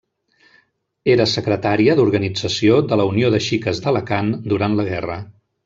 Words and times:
Era 1.15 1.27
secretària 1.33 1.97
d’organització 1.99 2.79
de 2.93 2.99
la 3.03 3.07
Unió 3.13 3.31
de 3.37 3.43
Xiques 3.51 3.83
d’Alacant 3.85 4.33
durant 4.55 4.79
la 4.83 4.89
guerra. 4.93 5.21